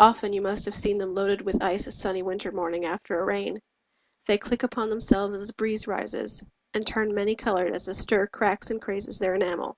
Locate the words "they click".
4.26-4.64